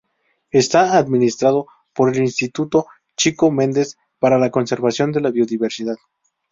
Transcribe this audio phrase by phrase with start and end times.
[0.49, 5.97] Está administrado por el Instituto Chico Mendes para la Conservación de la Biodiversidad.